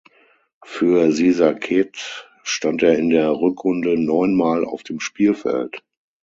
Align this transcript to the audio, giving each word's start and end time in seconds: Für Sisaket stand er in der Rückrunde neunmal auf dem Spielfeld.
Für 0.65 1.11
Sisaket 1.11 2.25
stand 2.41 2.81
er 2.81 2.97
in 2.97 3.11
der 3.11 3.29
Rückrunde 3.33 3.99
neunmal 4.03 4.65
auf 4.65 4.81
dem 4.81 4.99
Spielfeld. 4.99 5.83